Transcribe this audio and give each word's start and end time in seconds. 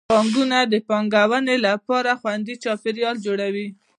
بانکونه 0.09 0.59
د 0.71 0.75
پانګونې 0.87 1.55
لپاره 1.67 2.11
خوندي 2.21 2.55
چاپیریال 2.63 3.15
جوړوي. 3.25 3.67